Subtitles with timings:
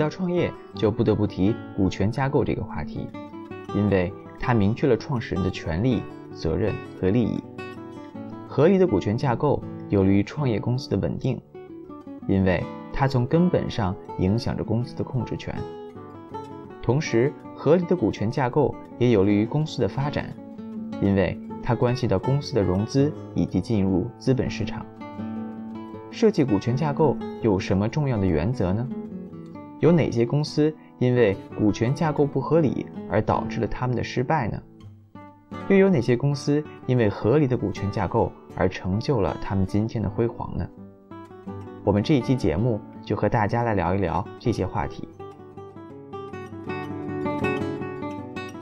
[0.00, 3.06] 提到创业，就不得不提股权架构这个话题，
[3.74, 7.38] 因为它明确了创始人的权利、责任和利益。
[8.48, 11.38] 合理的股权架构有利于创业公司的稳定，
[12.26, 12.64] 因为
[12.94, 15.54] 它从根本上影响着公司的控制权。
[16.80, 20.34] 同时，合理的股权架构也有利于公司的发展，
[21.02, 24.82] 因为它关系到公司的融资以及进入资本市场。
[26.10, 28.88] 设计股权架构有什么重要的原则呢？
[29.80, 34.62] 有哪些公司因为股权架构不合理而导致了他们的失败呢？
[35.68, 40.68] 又有哪些公司因为合理的股权架构而成就了他们今天的辉煌呢？
[41.82, 45.08] 我们这一期节目就和大家来聊一聊这些话题。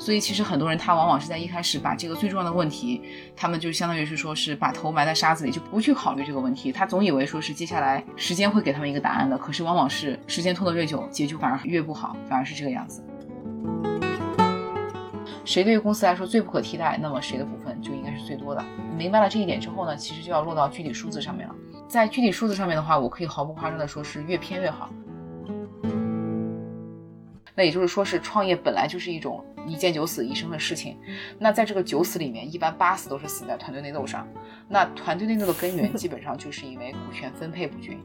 [0.09, 3.03] 所以其实很多人他往往是在一开始把这个最重要的问题，
[3.37, 6.73] 他们就相当于是说是把头埋在沙子里，就不去考虑这个问题。
[6.73, 13.05] 他总以为说是接下来时间会给他们一个答案的，可是往往是时间拖得越久，结局反而越不好，反而是这个样子。
[15.45, 18.65] 谁对于公司来说最不可替代，那么谁的股份就应该是最多的。
[18.97, 21.55] 明白了这一点之后呢，其实就要落到具体数字上面了。
[21.87, 24.89] 在具体数字上面的话，我可以毫不夸张的说是越偏越好。
[27.59, 30.97] 那也就是说，是创业本来就是一种一见九死一生的事情。
[31.41, 34.29] 那在这个九死里面，一般八死都是死在团队内斗上。
[34.69, 38.01] 那团队内斗的根源，基本上就是因为股权分配不均。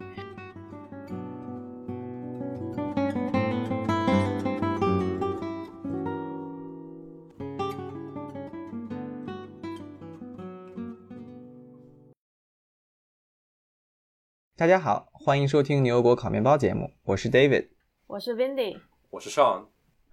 [14.56, 17.67] 大家好，欢迎收听牛油果烤面包节目，我是 David，
[18.08, 18.92] 我是 Wendy。
[19.14, 19.67] 我是 Sean，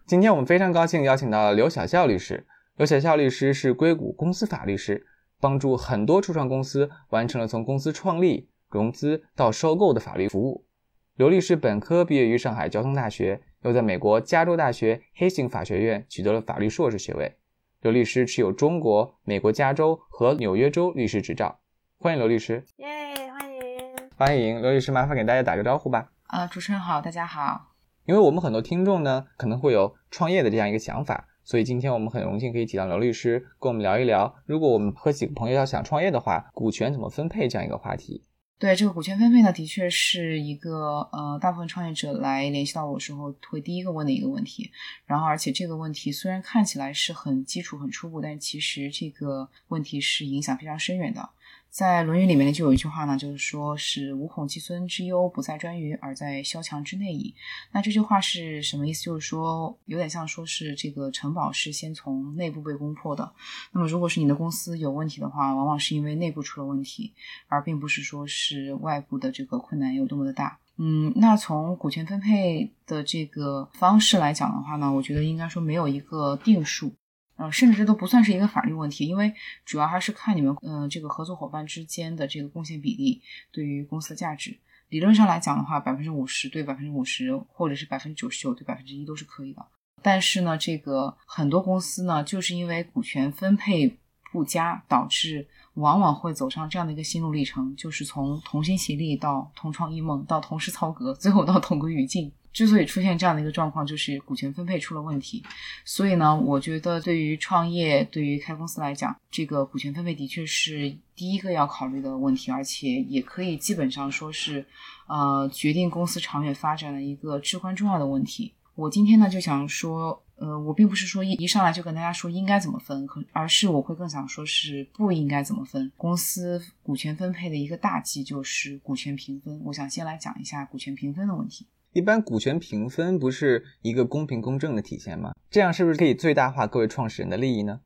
[0.04, 2.46] 今天我们非常高兴邀请到了刘小笑律师。
[2.76, 5.06] 刘小笑律师是硅谷公司法律师，
[5.40, 10.66] 帮助很多初创公司完成了从公司创立、融资到收购的法律服务。
[11.14, 17.38] 刘律师本科毕业于上海交通大学，又在美国加州大学黑信法学院取得了法律硕士学位。
[17.80, 21.58] 刘律师持有中国、美国加州和纽约州律师执照。
[21.96, 22.62] 欢迎刘律师。
[22.76, 22.86] 耶，
[23.32, 24.08] 欢迎。
[24.19, 26.10] 欢迎刘律师，麻烦给大家打个招呼吧。
[26.25, 27.69] 啊，主持人好，大家好。
[28.10, 38.25] 因为我们很多听众呢，可能会有创业的这样一个想法，所以今天我们很荣幸可以请到刘律师跟我们聊一聊，如果我们和几个朋友要想创业的话，股权怎么分配这样一个话题。
[38.59, 44.69] 对这个股权分配呢，的确是一个呃，大部分创业者来联系到我的时候会第一个问的一个问题。
[45.06, 51.31] 然后，而且这个问题虽然看起来是很基础、很初步，但其实这个问题是影响非常深远的。
[51.70, 57.32] 在《论语》里面呢，就有一句话呢，就是说是“无恐其孙之忧不在专于，而在萧墙之内矣”。
[57.70, 59.04] 那这句话是什么意思？
[59.04, 63.32] 就是说，有点像说是这个城堡是先从内部被攻破的。
[63.72, 67.14] 那么，如果是你的公司有问题的话，往往是因为内部出了问题，
[67.47, 70.58] 而并不是说是外部的这个困难有多么的大。
[70.76, 76.92] 嗯，那从股权分配的这个方式来讲的话呢，我觉得应该说没有一个定数。
[77.40, 79.32] 呃，甚至这都不算是一个法律问题，因为
[79.64, 84.58] 主要还是看你们，嗯，这个合作伙伴之间的这个贡献比例对于公司的价值。
[84.90, 89.64] 理论上来讲的话，百分之五十对百分之五十，或者是百分之九十九对百分之一都是可以的。
[90.02, 93.98] 但是呢，这个很多公司呢，就是因为股权分配
[94.30, 102.30] 不佳，导致往往会走上这样的一个心路历程，就是从同心协力到同创异梦，到同时操戈，最后到同归于尽。
[102.53, 105.43] 之所以出现这样的一个状况，就是股权分配出了问题。
[105.84, 114.66] 所以呢，我觉得对于创业、对于开公司来讲，这个股权分配的确是第一个要考虑的问题，而且也可以基本上说是，
[115.06, 118.53] 呃，决定公司长远发展的一个至关重要的问题。
[118.75, 125.93] 我今天呢就想说，呃，我并不是说一一上来就跟大家说应该怎么分，可而是我会更想说是不应该怎么分。
[125.97, 129.61] 公司股权分配的一个大忌就是股权平分。
[129.65, 131.67] 我想先来讲一下股权平分的问题。
[131.92, 135.34] 一般股权平分不是一个公平公正的体现吗？
[135.50, 137.80] 这样是不是可以最大化各位创始人的利益呢？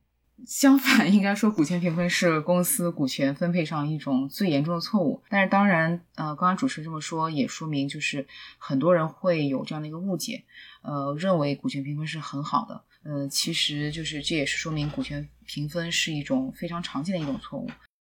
[0.45, 5.23] 相反，应该说股权平分是公司股权分配上一种最严重的错误。
[5.29, 8.27] 但是当然，呃，刚刚主持人这么说，也说明就是
[8.59, 10.43] 很多人会有这样的一个误解，
[10.83, 12.83] 呃，认为股权平分是很好的。
[13.03, 17.67] 呃，其实就是这也是说明股权平分是一种非常常见的一种错误。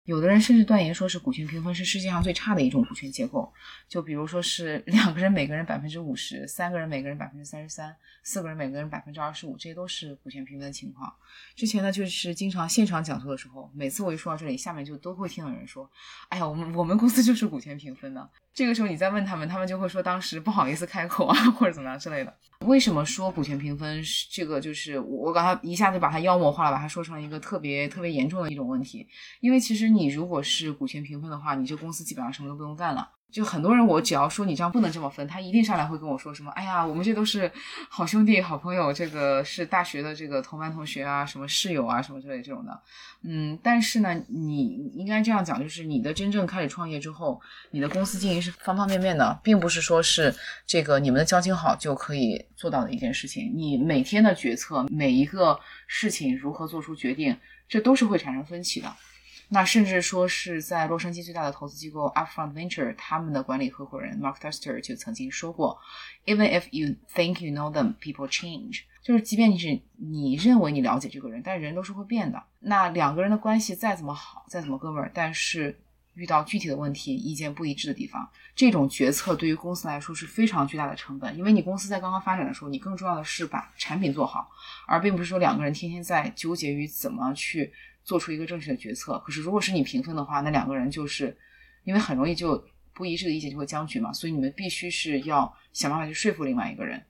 [0.04, 3.52] 有的人甚至断言说是股权评分是世界上最差的一种股权结构，
[3.88, 7.94] 就比如说是 两个人每个人百分之五十，三个人每个人百分之三十三，
[8.24, 11.12] 四个人每个人百分之二十五，这些都是股权评分的情况。
[11.54, 15.88] 之前呢，就是经常现场讲座的时候，每次我一说到这里，下面就都会听到有人说
[16.30, 22.34] ：“哎呀，我们我们公司就是股权评分的。”这个时候你再问他们，他们就会说当时不好意思开口啊，或者怎么样之类的。
[22.60, 24.28] 为什么说股权评分是？
[24.30, 29.06] 这个就是我刚才一下子把它妖魔化了，把它说成一个特别特别严重的一种问题。
[29.40, 33.08] 因为其实你如果是股权评分的话，你这公司基本上什么都不用干了。
[33.32, 36.50] 就很多人，我只要说你这样不能这么分，他一定上来会跟我说什么？
[36.52, 37.50] 哎呀，我们这都是
[37.88, 42.78] 好兄弟、好朋友，这个是大学的这个同班同学啊，什么室友啊，什么之类这种的。
[43.22, 47.40] 嗯，但是呢，你应该这样讲，就是你的真正开始创业之后，
[47.70, 50.34] 你的公司经营是方方面面的，并不是说是
[50.66, 53.50] 这个你们的交情好就可以做到的一件事情。
[53.54, 57.34] 你每天的决策，每一个事情如何做出决定，
[57.66, 58.92] 这都是会产生分歧的。
[59.54, 65.78] 那甚至说是在洛杉矶最大的投资机构 Upfront Venture，他们的管理合伙人 Mark Thuster 就曾经说过
[66.24, 68.84] ，Even if you think you know them, people change。
[69.02, 72.42] 就是即便你是你认为你了解这个人，但人都是会变的。
[72.60, 75.78] 那两个人的关系再怎么好，再怎么哥们儿，但是
[76.14, 78.26] 遇到具体的问题，意见不一致的地方，
[78.56, 81.36] 这种决策对于公司来说是非常巨大的成本。
[81.36, 84.48] 因为你公司在刚刚发展的时候，你更重要的是把产品做好，
[84.86, 87.70] 而并不是说两个人天天在纠结于怎么去。
[88.04, 91.36] 做出一个正确的决策，可是如果是你平分的话，那两个人就是
[91.84, 92.62] 因为很容易就
[92.92, 97.02] 不一致的意见就会僵局嘛，所以你们必须是要想办法去说服另外一个人，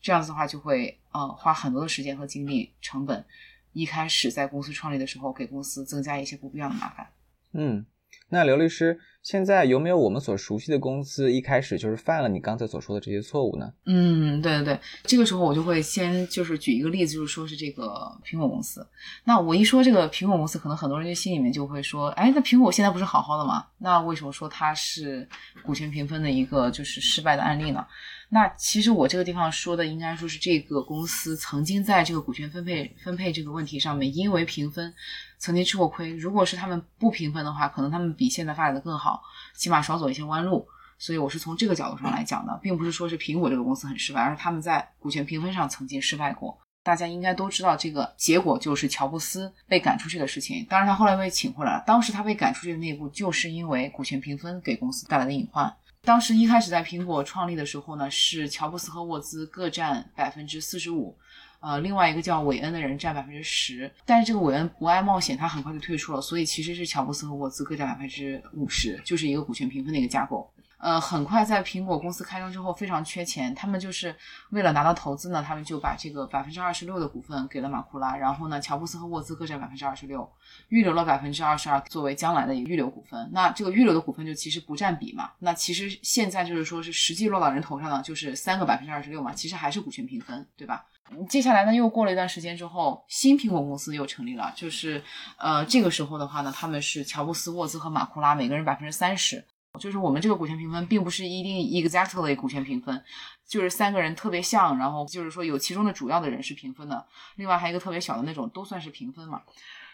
[0.00, 3.24] 这样子的话就会呃花很多的时间和精力成本，
[3.72, 7.06] 一开始在公司创立的时候给公司增加一些不必要的麻烦。
[7.52, 7.86] 嗯。
[8.28, 13.70] 那刘律师，现在有没有我们所熟悉的公司一开始就是犯了你刚才所说的这些错误呢？
[13.84, 18.86] 嗯，对对对，这个时候我就会先就是举一个例子，就是说是这个苹果公司。
[19.24, 23.66] 那我一说这个苹果公司，可能很多人就心里面就会说，哎，那苹果现在不是好好的吗？
[23.78, 25.28] 那为什么说它是
[25.62, 27.86] 股权平分的一个就是失败的案例呢？
[28.32, 34.94] 那其实我这个地方说的应该说是这个公司曾经在这个股权分配分配这个问题上面，因为平分
[35.38, 36.16] 曾经吃过亏。
[36.16, 39.20] 如果是他们不平分的话，可能他们比现在发展的更好，
[39.56, 40.64] 起码少走一些弯路。
[40.96, 46.56] 所以我是从这个角度上来讲的，并不是说是苹果这个公司很失败，而是他们在股权平分上曾经失败过。
[46.84, 50.64] 大家应该都知道，这个结果就是乔布斯被赶出去的事情。
[50.68, 51.84] 当然，他后来被请回来了。
[51.86, 55.74] 当时他被赶出去的那一步，就是因为股权平分给公司带来的隐患。
[56.02, 61.14] 当时一开始在苹果创立的时候呢，是乔布斯和沃兹各占百分之四十五，
[61.60, 63.90] 呃，另外一个叫韦恩的人占百分之十。
[64.06, 70.50] 但是这个韦恩不爱冒险，他很快就退出了，所以其实是乔布斯和沃兹各占百分之五十，就是一个股权平分的一个架构。
[70.80, 74.16] 呃，很快在苹果公司开张之后，非常缺钱，他们就是
[74.50, 80.26] 为了拿到投资呢，他们就把这个百分之二十六的股份给了马库拉，然后呢，乔布斯和沃兹各占百分之二十六，
[80.68, 83.28] 预留了百分之二十二作为将来的一个预留股份。
[83.32, 90.86] 那这个预留的股份就其实不占比嘛，那其实现在就是说是实际落到人头上呢，就是三个百分之二十六嘛，其实还是股权平分，对吧？
[91.28, 95.02] 接下来呢，又过了一段时间之后，新苹果公司又成立了，就是
[95.36, 99.44] 呃这个时候的话呢，他们是乔布斯、沃兹和马库拉每个人百分之三十。
[99.78, 103.02] 就是我们这个股权评分，并不是一定 exactly 股权评分，
[103.46, 107.06] 就是三个人特别像，然后就是说有其中的主要的人是评分的，
[107.36, 109.42] 另外还有一个特别小的那种，都算是评分嘛。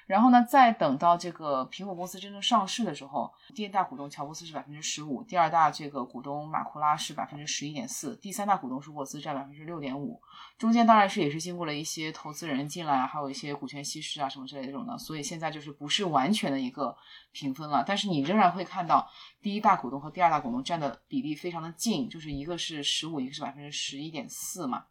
[0.07, 10.23] 然后呢，再等到这个苹果公司真正上市的时候，第一大股东乔布斯是百分之十五，第二大这个股东马库拉是百分之十一点四，第三大股东是沃兹占百分之六点五。
[10.57, 16.97] 中间当然是也是经过了一些投资人进来，还有一些股权稀释啊什么之类的这种的，所以现在就是不是完全的一个
[17.33, 17.83] 平分了。
[17.85, 19.11] 但是你仍然会看到
[19.43, 24.85] 第一大股东和第二大股东占的比例非常的近，就是一个是十五，一个是百分之十一点四嘛。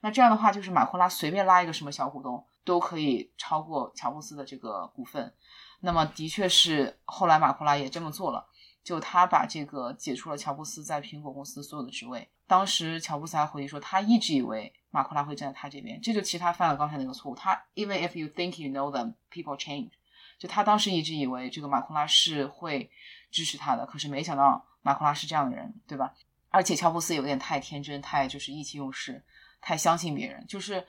[0.00, 2.44] 那这样的话，就是马库拉随便拉一个什么小股东。
[2.64, 5.32] 都可以超过乔布斯的这个股份，
[5.80, 8.46] 那么的确是后来马库拉也这么做了，
[8.84, 12.28] 就他把这个解除了乔布斯在苹果公司所有的职位。
[12.46, 17.34] 当时乔布斯还回忆说，他一直以为马库拉会站在他这边，这就其实他犯了刚才那个错误。
[17.34, 19.90] 他 even if you think you know them, people change。
[20.38, 22.90] 就他当时一直以为这个马库拉是会
[23.30, 26.14] 支持他的，可是没想到马库拉是这样的人，对吧？
[26.50, 29.24] 而且乔布斯有点太天真，太就是意气用事，
[29.60, 30.86] 太相信别人，就是。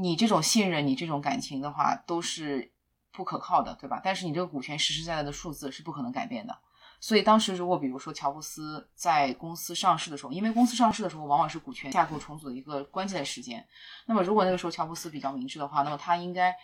[0.00, 2.72] 你这种信任，你这种感情的话，都是
[3.12, 4.00] 不可靠的，对吧？
[4.02, 6.56] 但是你这个股权实实在在的数字是不可能改变的。
[7.00, 13.64] 所以当时如果比如说乔布斯在公司上市的时候，因为公司上市的时候往往是股权架构重组的一个关键的时间，
[14.06, 16.54] 那么如果那个时候乔布斯比较明智的话，那么他应该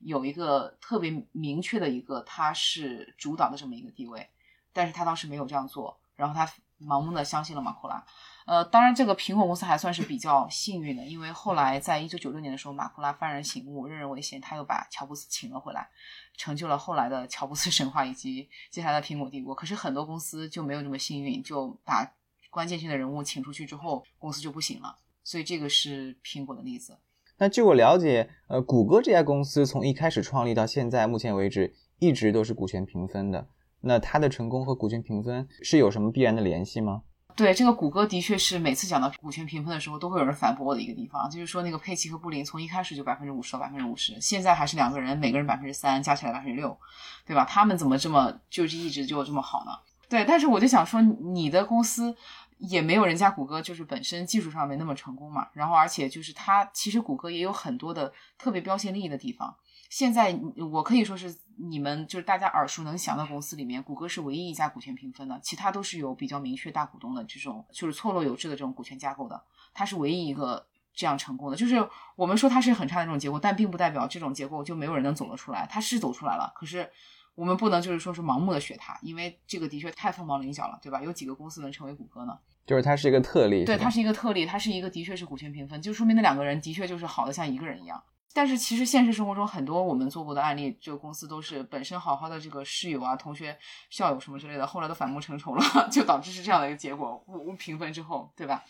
[0.00, 4.28] 有一个特别明确的一个他是主导的这么一个地位，
[4.72, 8.04] 但是他当时没有这样做，然后他盲目的相信了马库拉。
[8.46, 15.88] 呃，当然，这个苹果公司还算是比较幸运的，因为后来在一九九六年的时候，马库拉幡然醒悟，任人唯贤，他又把乔布斯请了回来，
[16.36, 19.54] 成就了后来的乔布斯神话以及接下来的苹果帝国。
[19.54, 22.06] 可是很多公司就没有那么幸运，就把
[22.50, 24.98] 关键性的人物请出去之后，公司就不行了。
[25.22, 26.98] 所以这个是苹果的例子。
[27.38, 33.48] 那据我了解，呃，谷歌这家公司从一开始创立到现在，目前为止一直都是股权平分的。
[33.80, 37.04] 那它的成功和股权平分是有什么必然的联系吗？
[37.36, 46.78] 对这个谷歌的确是每次讲到股权平分的时候，都会有人反驳我的一个地方，就是说那个佩奇和布林从一开始就百分之五十到百分之五十，现在还是两个人，每个人百分之三，加起来百分之六，
[47.26, 47.44] 对吧？
[47.44, 49.72] 他们怎么这么就是一直就这么好呢？
[50.08, 52.14] 对，但是我就想说，你的公司
[52.58, 55.48] 也没有人家谷歌就是本身技术上没那么成功嘛。
[55.54, 59.56] 然后，而且就是它其实谷歌也有很多的特别标新立异的地方。
[59.94, 60.36] 现在
[60.72, 69.40] 我可以说是你们就是大家耳熟能详的公司里面，谷歌是唯一一家股权平分的，其他都是有比较明确大股东的这种就是错落有致的这种股权架构的，
[69.72, 71.56] 它是唯一一个这样成功的。
[71.56, 76.52] 就是我们说它是很差的这种结构，但并不代表这种结构就没有人能走得出来，它是走出来了。
[76.56, 76.90] 可是
[77.36, 81.00] 我们不能就是说是盲目的学它，因为这个的确太凤毛麟角了，对吧？
[81.00, 82.36] 有几个公司能成为谷歌呢？
[82.66, 88.02] 就是它是一个特例，对，它是一个特例，它是一个的确是股权平分，就说明那两个人的确就是好的像一个人一样。
[88.34, 93.56] 但是其实现实生活中很多我们做过的案例，这个公司都是本身好好的这个室友啊、同学、
[93.88, 97.22] 校友什么之类的，后来都反目成仇了， 就导致是这样的一个结果。
[97.28, 98.64] 五五平分之后，对吧？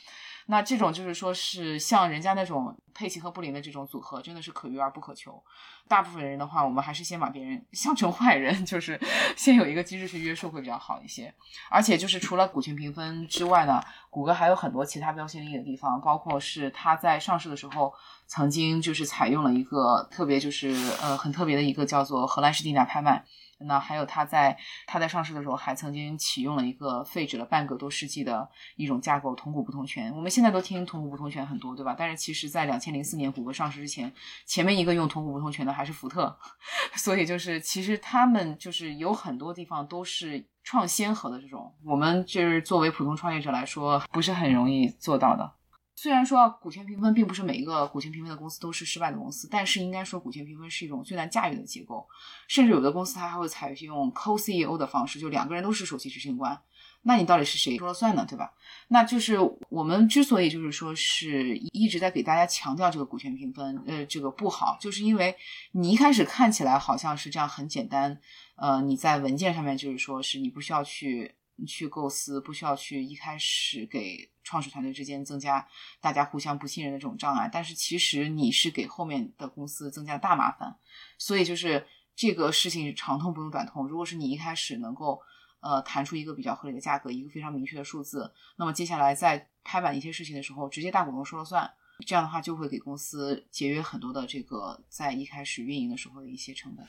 [0.46, 5.42] 那这种就是说是像人家那种佩奇和布林的这种组合，真的是可遇而不可求。
[5.88, 9.00] 大部分人的话，我们还是先把别人 想成坏人，就是
[9.36, 11.32] 先有一个机制去约束会比较好一些。
[11.70, 17.92] 而且就是除了股权评分之外呢，谷歌还有很多其他标新立异的地方，包括是它在上市的时候
[18.26, 20.68] 曾经就是采用了一个特别就是
[21.00, 23.24] 呃很特别的一个叫做荷兰式定价拍卖。
[23.60, 24.56] 那还有它在
[24.86, 30.14] 它在上市的时候还曾经启用了一个废止了半个多世纪的一种架构——同股不同权。
[30.14, 31.94] 我们现在都听同股不同权很多，对吧？
[31.96, 34.12] 但是其实在两千零四年谷歌上市之前，
[34.44, 36.36] 前面一个用同股不同权的还是福特，
[36.96, 45.52] 所以就是其实他们就是有很多地方都是创先河的这种，我们就是作为普通创业者来说，不是很容易做到的。
[45.96, 52.06] 虽然说股权评分并不是每一个股权评分的公司都是失败的公司，但是应该说股权评分是一种最难驾驭的结构，
[52.48, 56.60] 甚至有的公司它还会采用 co-CEO 的方式，就两个人都是首席执行官，
[57.02, 58.26] 那你到底是谁说了算呢？
[58.28, 58.52] 对吧？
[58.88, 65.36] 那就是我们之所以就是说是一直在给大家强调这个股权评分，呃，这个不好，就是因为
[65.72, 68.20] 你一开始看起来好像是这样很简单，
[68.56, 71.34] 呃，你在文件上面就是说是你不需要去
[71.66, 75.66] 去构思，不需要去一开始给创始团队之间增加
[76.00, 80.76] 大家互相不信任的这种障碍，但是其实你是给后面的公司增加大麻烦，
[81.16, 83.86] 所以就是这个事情长痛不如短痛。
[83.86, 85.20] 如果是你一开始能够
[85.60, 91.72] 呃谈出一个比较合理的价格，一个非常明确的数字，那么接下来在拍板一些事情的时候，直接大股东说了算，
[92.06, 96.84] 这样的话就会给公司节约很多的这个在一开始运营的时候的一些成本。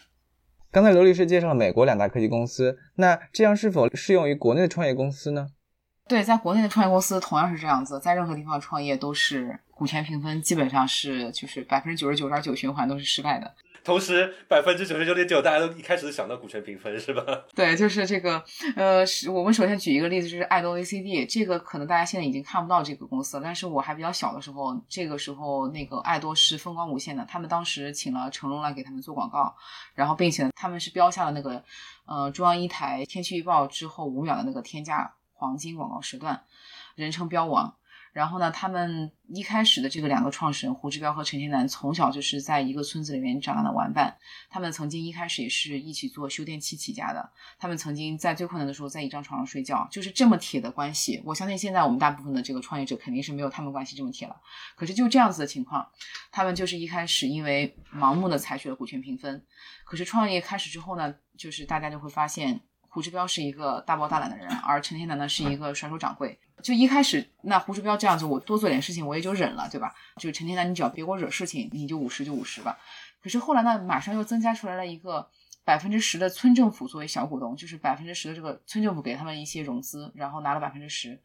[0.75, 5.47] 刚才刘律师介绍了美国两大科技公司，那这样是否适用于国内的创业公司呢？
[6.05, 13.49] 对，在国内的创业公司同样是这样子，在任何地方创业都是股权平分，基本上是就是百分之九十九点九循环都是失败的。
[13.85, 17.23] 同时，百分之九十九点九大家都一开始都想到股权评分是吧？
[17.53, 18.43] 对，就是这个，
[18.75, 29.55] 呃，是我们首先举一个例子，就是爱多 VCD，这个可能大家现在已经看不到这个公司了，但是我还比较小的时候，这个时候那个爱多是风光无限的，他们当时请了成龙来给他们做广告，
[29.93, 31.63] 然后并且他们是标下了那个
[32.07, 36.41] 呃中央一台天气预报之后五秒的那个天价黄金广告时段，
[36.95, 37.75] 人称标王。
[38.15, 44.15] 然后呢，他们一开始的这个两个创始人胡志标和陈天南，从小就是在一个村子里面长大的玩伴。
[44.49, 47.29] 他们曾经一开始也是一起做修电器起家的。
[47.59, 51.21] 他们曾经在最困难的时候在一张床上睡觉，就是这么铁的关系。
[51.25, 54.37] 我相信现在我们大部分的这个创业者肯定是没有他们关系这么铁了。
[54.77, 55.85] 可是就这样子的情况，
[56.31, 59.45] 他们就是一开始因为盲目的采取了股权平分。
[59.83, 62.61] 可是创业开始之后呢，就是大家就会发现。
[62.95, 66.39] 胡志彪是一个大包大揽的人，而陈天南呢是一个甩手掌柜。
[66.63, 69.93] 就一开始，那胡志彪这样子，我多做点事情我也就忍了，对吧？
[70.15, 72.77] 就是陈天南，你只要别给我惹事情，你就五十就五十吧。
[73.21, 75.27] 可是后来呢，马上又增加出来了一个
[75.65, 81.19] 百分之十的村政府作为小股东，就是百分之十的这个村政府给他们一些融资，然后拿了百分之十。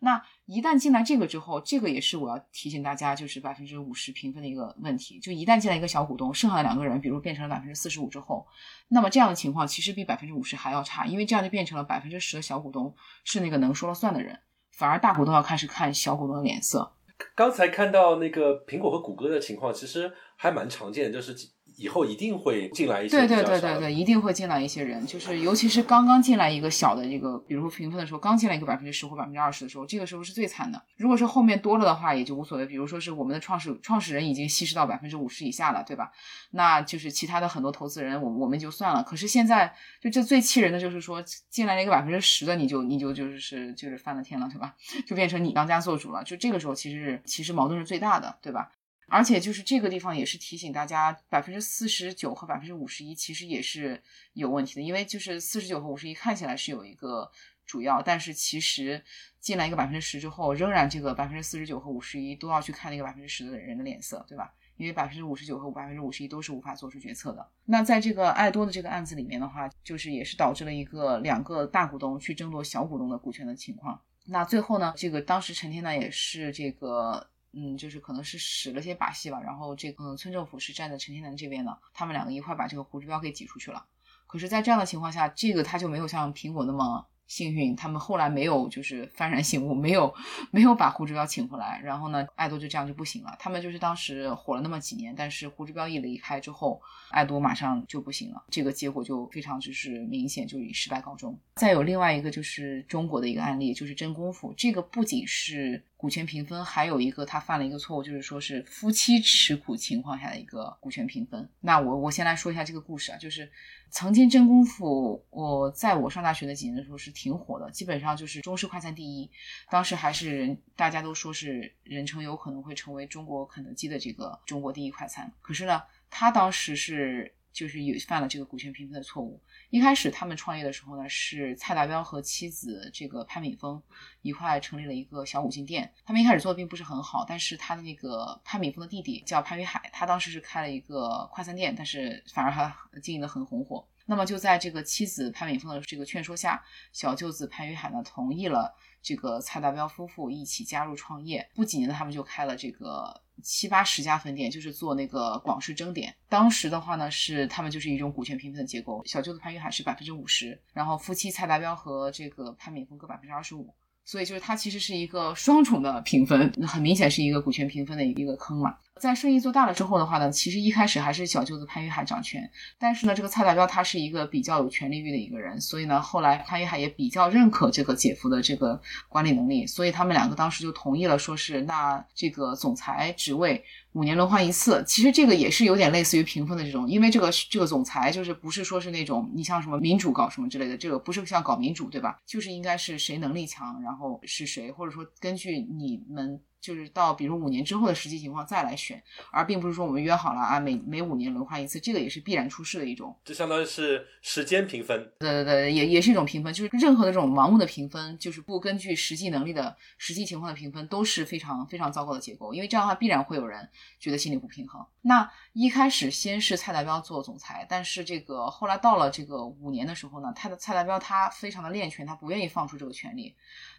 [0.00, 5.18] 那一旦进来这个之后，这个也是我要提醒大家，就是百分之五十评分的一个问题。
[5.18, 8.46] 就一旦进来一个小股东，剩下的两个人，比如变成了百分之四十五之后，
[8.88, 14.38] 那么这样的情况其实比百分之五十还要差，因为这样就变成了百分之十的小股东是那个能说了算的人，
[14.72, 16.92] 反而大股东要开始看小股东的脸色。
[17.34, 21.34] 刚才看到那个苹果和谷歌的情况，其实还蛮常见的，就是
[21.76, 30.82] 以后一定会进来一些对对对对对，一定会进来一些人，就是尤其是刚刚进来一个小的这个，比如说评分的时候，刚进来一个百分之十或百分之二十的时候，这个时候是最惨的。
[30.96, 32.66] 如果是后面多了的话，也就无所谓。
[32.66, 36.10] 比如说是我们的创始创始人已经稀释到百分之五十以下了，对吧？
[36.52, 39.02] 那就是其他的很多投资人，我我们就算了。
[39.02, 44.74] 可是现在就这最气人的就是说，进来了一个百分之十的，你就你就就是是就是翻了天了，对吧？
[45.06, 46.24] 就变成你当家做主了。
[46.24, 48.70] 就这个时候，其实是其实矛盾是最大的，对吧？
[49.08, 57.30] 而且就是这个地方也是提醒大家，百分之四十九和百分之五十一其实也是有问题的，因为就是四十九和五十一看起来是有一个
[57.64, 59.00] 主要，但是其实
[59.38, 64.52] 进来一个百分之十之后，仍然这个百分之四十九和五十一都要去看那个百分之十的人的脸色，对吧？
[64.76, 67.48] 因为百分之五十九和百分之五十一都是无法做出决策的。
[67.64, 74.00] 那在这个爱多的这个案子里面的话，就是也是导致了一个两个大股东去争夺小股东的股权的情况。
[74.24, 77.30] 那最后呢，这个当时陈天呢也是这个。
[77.56, 83.86] 嗯，就是可能是使了些把戏吧，然后这个村政府是站在陈天南这边的，他们两个一块把这个胡志标给挤出去了。
[84.26, 87.06] 可是，在这样的情况下，这个他就没有像苹果那么。
[87.28, 90.14] 幸运，他们后来没有就是幡然醒悟，没有
[90.52, 93.34] 没有把胡志标请回来，然后呢，爱多就这样就不行了。
[93.40, 101.36] 他们就是当时火了那么几年，但是胡志标一离开之后，爱多马上就不行了，这个结果就非常就是明显，就以失败告终。
[101.56, 111.48] 再有另外一个就是中国的一个案例，就是真功夫，这个不仅是股权平分，还有一个他犯了一个错误，就是说是夫妻持股情况下的一个股权平分。
[111.60, 113.50] 那我我先来说一下这个故事啊，就是。
[113.88, 119.30] 曾经真功夫，我在我上大学的几年的时候是挺火的，基本上就是中式快餐第一。
[119.70, 125.32] 当时还是人大家都说是人称有可能会成为中国肯德基的这个中国第一快餐。
[125.40, 127.35] 可是呢，他当时是。
[127.56, 129.40] 就是有犯了这个股权平分的错误。
[129.70, 133.82] 一开始他们创业的时候呢，是蔡达标和妻子这个潘敏峰
[134.20, 135.90] 一块成立了一个小五金店。
[136.04, 142.70] 他们一开始做的并不是很好，但是他的那个潘敏峰的弟弟叫潘玉海，他当时是开了一个快餐店，但是反而还
[143.02, 143.88] 经营的很红火。
[144.06, 151.46] 那么就在这个妻子潘敏峰的这个劝说下，小舅子潘于海呢同意了这个蔡达标夫妇一起加入创业。
[151.54, 153.22] 不几年呢，他们就开了这个。
[153.42, 156.16] 七八十家分店，就是做那个广式蒸点。
[156.26, 163.74] 当时的话呢，是他们就是一种股权平分的结构，小舅子潘玉海是百分之五十，然后夫妻蔡达标和这个潘敏峰各百分之二十五。
[164.06, 168.76] 所以就是它其实是一个双重的评分，很明显是一个股权评分的一个坑嘛。
[168.98, 183.62] 在生意做大了之后的话呢，其实一开始还是小舅子潘玉海掌权，但是呢，这个蔡达标他是一个比较有权力欲的一个人，所以呢，后来潘玉海也比较认可这个姐夫的这个管理能力，所以他们两个当时就同意了，说是那这个总裁职位。
[183.92, 192.18] 五年轮换一次，其实这个也是有点类似于评分的这种，因为这个这个总裁就是不是说是那种你像什么民主搞什么之类的，这个不是像搞民主对吧？
[192.26, 196.42] 就是应该是谁能力强，然后是谁，或者说根据你们。
[196.58, 203.16] 就是到比如五年之后的实际情况再来选，而并不是说我们约好了啊，每每五年轮换一次，这个也是必然出事的一种。
[203.24, 205.12] 这相当于是时间评分。
[205.20, 212.52] 对对对，也也是一种评分，就是任何的这种盲目的评分，就是不根据实际能力的实际情况的评分，都是非常非常糟糕的结构。
[212.52, 213.68] 因为这样的话，必然会有人
[214.00, 214.84] 觉得心里不平衡。
[215.02, 223.36] 那一开始先是蔡达标做总裁，但是这个后来到了这个五年的时候呢，他的蔡达标他非常的恋权，他不愿意放出这个权利。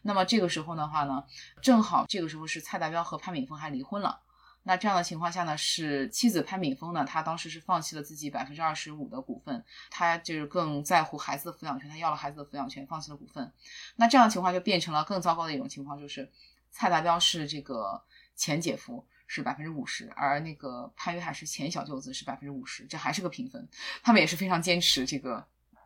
[0.08, 1.22] 那么这个时候的话呢，
[1.62, 4.22] 正好这个时候是蔡达标和潘敏峰还离婚了。
[4.63, 13.52] 那这样的情况下呢，是妻子潘敏峰呢，他当时是放弃了自己百分之二十五的股份，他就是更在乎孩子的抚养权，他要了孩子的抚养权，放弃了股份。
[13.98, 16.32] 那这样的情况就变成了更糟糕的一种情况，就是
[16.72, 18.02] 蔡达标是这个
[18.34, 23.67] 前姐夫是百分之五十，而那个潘于海是前小舅子是百分之五十，这还是个平分。
[24.02, 25.46] 他们也是非常坚持这个，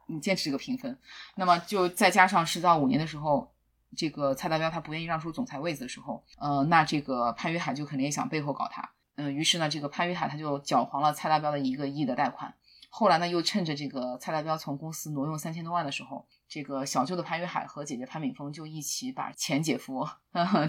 [0.10, 0.96] 嗯，坚持这个平分。
[1.34, 3.52] 那么就再加上是到五年的时候。
[3.96, 12.54] 这个蔡达标他不愿意让出总裁位子的时候，呃，那这个潘于海就肯定也想背后搞他，嗯，于是呢，这个潘于海他就搅黄了蔡达标的一个亿的贷款，
[12.90, 20.08] 后来呢，又趁着这个蔡达标从公司挪用三千多万的时候，这个小舅的潘于海和姐姐潘敏峰就一起把前姐夫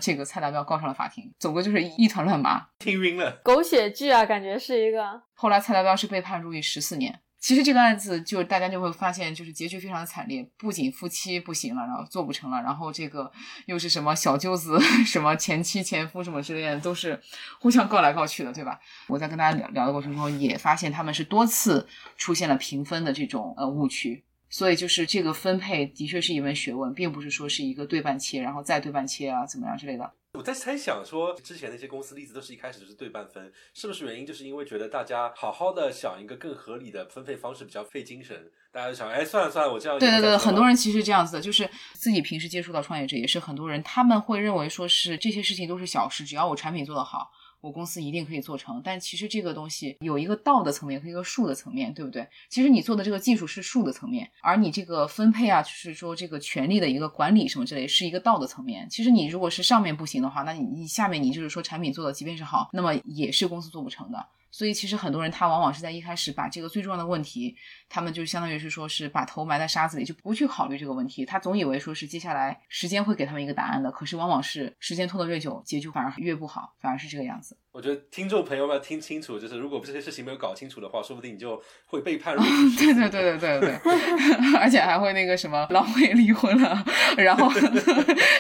[0.01, 5.23] 这个蔡达标告上了法庭，总归就是一团乱麻，听晕了，狗血剧啊，感觉是一个。
[5.35, 7.21] 后来蔡达标是被判入狱十四年。
[7.43, 10.49] 其实这个案子就大家就会发现，就是结局非常的惨烈。
[10.57, 13.31] 不仅夫妻不行了，然后做不成了，然后这个
[13.67, 17.21] 又是什么小舅子、 什么前妻、前夫什么之类的，都是
[17.59, 18.79] 互相告来告去的，对吧？
[19.09, 24.25] 我在跟大家聊聊的过程中，也发现他们是多次出现了评分的这种呃误区。
[24.53, 30.13] 所以就是这个分配的确是一门学问，并不是说是一个对半切，然后再对半切啊，怎么样之类的。
[30.35, 39.99] 我在猜想说，之前那些公司例子都是一开始就是对半分，是不是原因就是因为觉得大家好好的想一个更合理的分配方式比较费精神，大家就想，哎，算了算了，我这样。
[39.99, 47.31] 对对对，很多人其实这样子的，就是自己平时接触到创业者，也是很多人他们会认为说是这些事情都是小事，只要我产品做得好。
[47.63, 52.29] 我公司一定可以做成，但其实这个东西有一个道的层面和一个术的层面对不对？
[52.49, 58.89] 其实你做的这个技术是术的层面，而你这个分配啊，就是说这个权力的一个管理什么之类，是一个道的层面。
[58.91, 64.27] 其实你如果是上面不行的话，那你你下面你就是说产品做的即便是好，那么也是公司做不成的。
[64.53, 67.57] 所以其实很多人他往往是在一开始把这个最重要的问题，
[67.89, 71.25] 他们就相当于是说是把头埋在沙子里，就不去考虑这个问题。
[71.25, 77.57] 他总以为说是接下来时间会给他们一个答案的，可是往往是时间拖得越久，结局反而越不好，反而是这个样子。
[77.73, 82.47] 我觉得听众朋友们要听清楚，就是如果这些事情没有搞清楚的话，说不定你就会被判入狱。
[82.77, 83.81] 对对对对对对，
[84.61, 86.85] 而且还会那个什么，老婆也离婚了，
[87.17, 87.51] 然后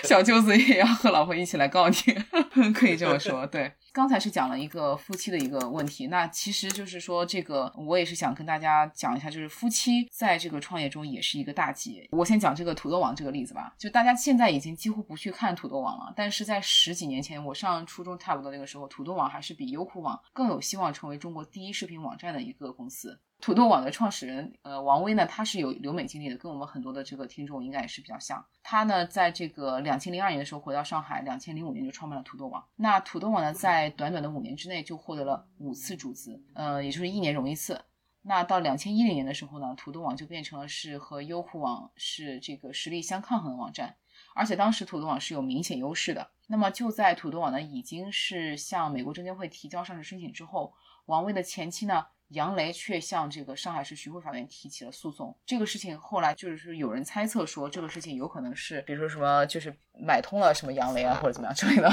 [0.04, 1.94] 小舅子也要和老婆一起来告你，
[2.74, 3.46] 可以这么说。
[3.46, 12.06] 对，刚才是讲了一个夫妻的一个问题，那其实就是说，这个我也是想跟大家讲一下，就是夫妻在这个创业中也是一个大忌。
[12.10, 23.20] 我先讲这个土豆网这个例子吧，就大家现在已经几乎不去看土豆网了，但是在十几年前，我上初中差不多那个时候，土豆网还是比优酷网更有希望成为中国第一视频网站的一个公司。
[23.40, 28.44] 土豆网的创始人，呃，王威呢，他是有留美经历的，跟我们很多的这个听众应该也是比较像。
[28.62, 32.64] 他呢，在这个两千零二年的时候回到上海，两千零五年就创办了土豆网。
[32.76, 37.84] 那土豆网呢，在短短的五年之内就获得了五次注资，呃，也就是一年融一次。
[38.24, 43.96] 那到两千一零年的时候呢，土豆网就变成了是和优酷网是这个实力相抗衡的网站，
[44.36, 46.30] 而且当时土豆网是有明显优势的。
[46.52, 50.74] 那么就在土豆网呢已经是向美国证监会提交上市申请之后，
[51.06, 52.08] 王威的前妻呢。
[52.32, 55.36] 杨雷却向这个上海市徐汇法院提起了诉讼。
[55.46, 61.90] 这个事情后来就是有人猜测说，这个事情有可能是，比如说什么，就是买通了什么杨雷啊，或者怎么样之类的，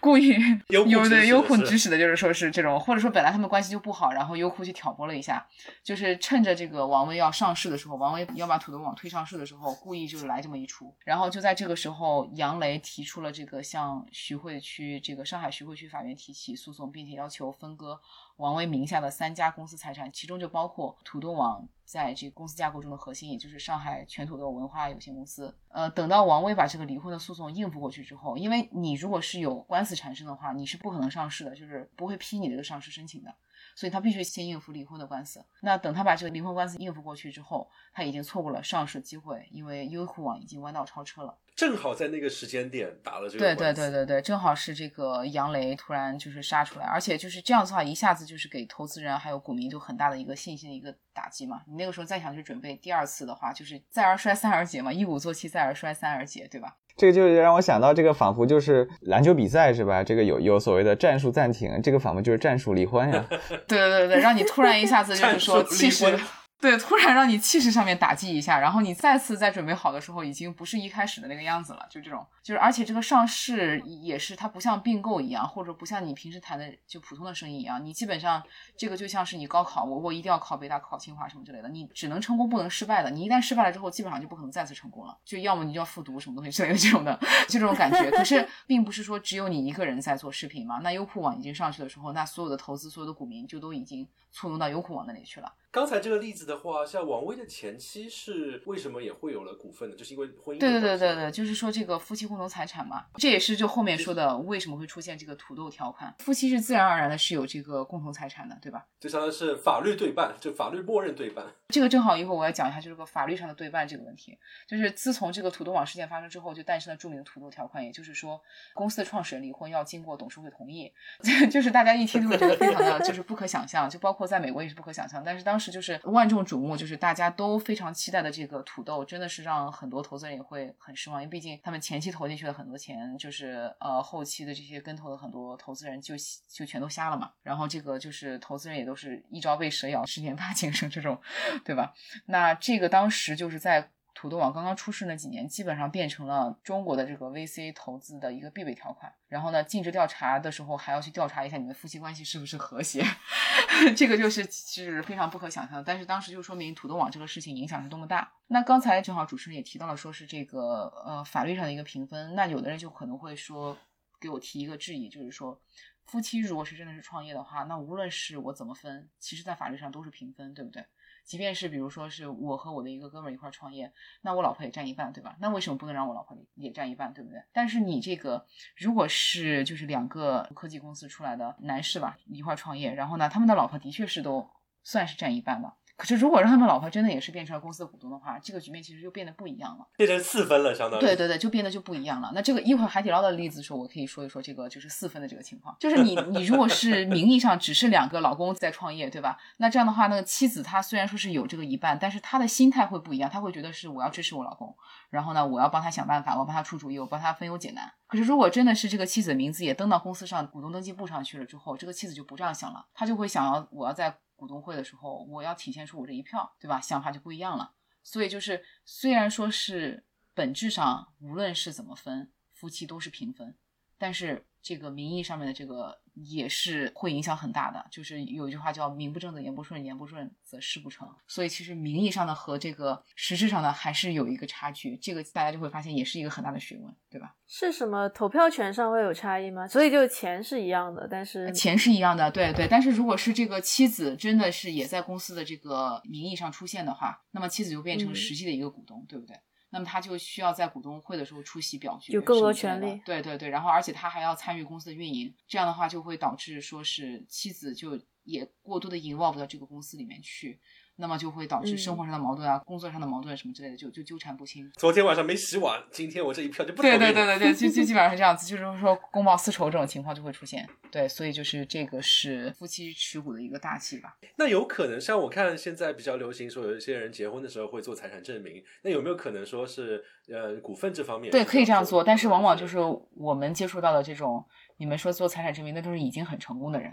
[0.00, 0.34] 故意
[0.68, 5.46] 有 的优酷指使的，就是说是这种，或者说本来他们关系就不好，然后优酷去挑拨了一下，
[5.82, 10.94] 就是趁着这个王威要上市的时候，王威要把土豆网推上市的时候，故意就是来这么一出。
[11.04, 18.00] 然后就在这个时候，杨雷提出了这个向徐汇区这个上海徐汇区法院提起诉讼，并且要求分割。
[18.36, 25.56] 王威名下的三家公司财产，其中就包括土豆网在这公司架构中的核心，也就是上海全土豆文化有限公司。
[25.68, 33.32] 呃，等到王威把这个离婚的诉讼应付过去之后，因为你如果是有官司产生的话，你是不可能上市的，就是不会批你这个上市申请的，
[33.74, 35.44] 所以他必须先应付离婚的官司。
[35.60, 41.38] 那等他把这个离婚官司应付过去之后，他已经错过了上市机会，因为优酷网已经弯道超车了。
[41.54, 51.62] 正好在那个时间点打了这个对对对对对，正好是这个杨雷突然就是杀出来，而且就是这样子的话，一下子就是给投资人还有股民就很大的一个信心的一个打击嘛。
[51.76, 56.74] 你那个时候再想去准备第二次的话，就是再而衰三而竭嘛，一鼓作气再而衰三而竭，对吧？
[56.96, 60.02] 这个就让我想到这个仿佛就是篮球比赛是吧？
[60.02, 63.26] 这个有有所谓的战术暂停，这个仿佛就是战术离婚呀。
[63.68, 66.18] 对对对对，让你突然一下子就是说气势。
[66.58, 71.86] 对，突然让你气势上面打击一下，然后你再次在准备好的时候，已经不是一开始的那个样子了。
[71.90, 78.42] 就这种，就是而且这个上市也是它不像并购一样，或者不像你平时谈的就普通的生意一样，你基本上
[78.76, 83.10] 这个就像是你高考，我我一定要考北大、考清华什么之类的，你只能成功不能失败的。
[83.10, 87.14] 你一旦失败了之后，基本上就不可能再次成功了，就要么你就要复读什么东西之类的这种的，
[87.46, 88.10] 就这种感觉。
[88.10, 95.50] 可是 并不是说只有你一个人在做视频嘛，那优酷网已经上去的时候，那所有的投资、所有的股民就都已经簇拥到优酷网那里去了。
[95.70, 99.96] 刚才这个例子的话，像王威的前妻是为什么也会有了股份呢？
[99.96, 100.60] 就是因为婚姻。
[100.60, 108.86] 对对对对对，就是说这个夫妻共同财产嘛，这也是就后面说的为什么会出现这个土豆条款，夫妻是自然而然的是有这个共同财产的，对吧？
[109.00, 111.44] 就相当于是法律对半，就法律默认对半。
[111.68, 114.38] 这个正好一会儿我要讲一下，就是个法律上的对半这个问题。
[114.66, 118.40] 就是自从这个土豆网事件发生之后，就诞生了著名的土豆条款，也就是说
[118.72, 120.90] 公司的创始人离婚要经过董事会同意，
[121.52, 126.46] 就是大家一听就会觉得非常的就是不可想象，就包括在美国也是不可想象，但是当时就是万众。
[126.46, 136.14] 瞩目就是大家都非常期待的这个土豆，真的是让很多投资人也会很失望，因为毕竟他们前期投进去了很多钱，就是呃后期的这些跟投的很多投资人就
[136.48, 137.32] 就全都瞎了嘛。
[137.42, 141.20] 然后这个就是投资人也都是一朝被蛇咬，十年怕井绳这种，
[141.64, 141.92] 对吧？
[142.26, 143.90] 那这个当时就是在。
[144.16, 149.12] 土豆网刚刚出世那几年，基本上变成了中国的这个 VC 投资的一个必备条款。
[149.28, 153.04] 然后呢，尽职调查的时候还要去调查一下你们夫妻关系是不是和谐，
[153.94, 155.84] 这个就是是非常不可想象。
[155.84, 158.32] 但是当时就说明土豆网这个事情影响是多么大。
[158.46, 162.34] 那刚才正好主持人也提到了，说是这个呃法律上的一个评分。
[162.34, 163.76] 那有的人就可能会说，
[164.18, 165.60] 给我提一个质疑，就是说
[166.06, 170.82] 夫妻如果是真的是创业的话，那无论是我怎么分，其实在法律上都是平分，对不对？
[171.26, 175.36] 即便是比如说是我和我的一个哥们儿一块创业，那我老婆也占一半，对吧？
[175.40, 177.42] 那为什么不能让我老婆也占一半，对不对？
[177.52, 184.48] 但是你这个如果是就是两个科技公司出来的男士吧，一块创业，然后呢，他们的老婆的确是都
[184.84, 185.76] 算是占一半吧。
[185.96, 191.02] 可是，如果让他们老婆真的也是变成了公司的股东的话，这个局面其实就变得不一样了，变成四分了，相当于。
[191.02, 192.30] 对对对，就变得就不一样了。
[192.34, 195.74] 那这个一会儿海底捞的例子时候，我可以说一说这个就是四分的这个情况。
[195.80, 199.38] 就是你你如果是名义上只是两个老公在创业，对吧？
[199.56, 204.76] 那这样的话，那个妻子她虽然说是有这个一半，但是她的心态会不一样，她会觉得是我要支持我老公，
[205.08, 207.90] 然后呢，我要帮他想办法，我要帮他出主意，我帮他分忧解难。
[208.06, 214.18] 可是如果真的是这个妻子的名字也登到公司上股东登记簿上去了之后，这个妻子就不这样想了，她就会想要我要在。
[214.36, 216.80] 股东会的时候，我要体现出我这一票，对吧？
[216.80, 217.74] 想法就不一样了。
[218.02, 223.56] 所以就是，虽然说是本质上无论是怎么分，夫妻都是平分，
[223.98, 227.86] 但是这个名义上面的这个也是会影响很大的。
[227.88, 231.08] 就是有一句话叫“名不正则言不顺，言不顺则事不成”。
[231.28, 237.36] 所以其实名义上的和这个实质上的还是有一个差距，这个大家就会发现也是一个很大的学问，对吧？
[237.46, 239.68] 是什么投票权上会有差异吗？
[239.68, 242.66] 所以就钱是一样的，但是钱是一样的，对对。
[242.68, 249.36] 但是如果是这个妻子真的是也在公司的这个名义上出现的话，那么妻子就变成实际的一个股东，对不对？
[249.76, 252.98] 那么他就需要在股东会的时候出席表决，有更多权利。
[253.04, 260.60] 对对对，然后而且他还要参与公司的运营，这样的话就会导致说是妻子就也过多的 involve 到这个公司里面去。
[260.98, 264.66] 那么就会导致生活上的矛盾啊，工作上的矛盾什么之类的，就就纠缠不清。
[264.78, 270.66] 昨天晚上没洗碗，今天我这一票就不对对 对对对，就就基本上是这样子，就是说公报私仇这种情况就会出现。
[270.90, 274.16] 对，所以就是这个是夫妻持股的一个大忌吧。
[274.38, 281.30] 那有可能像我看现在比较流行说，有一些人结婚的时候会做财产证明，那有没有可能说是呃股份这方面？
[281.30, 282.78] 对，可以这样做，但是往往就是
[283.14, 284.42] 我们接触到的这种，
[284.78, 286.90] 你们说做财产证明，那都是已经很成功的人。